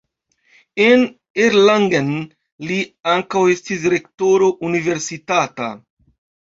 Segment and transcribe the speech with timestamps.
[0.85, 1.03] En
[1.49, 2.09] Erlangen
[2.71, 2.81] li
[3.15, 5.75] ankaŭ estis rektoro universitata.